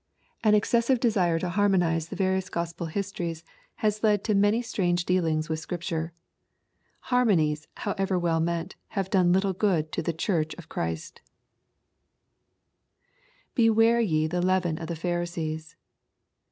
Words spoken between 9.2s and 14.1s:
httle good to Le Church of Clirist [Beware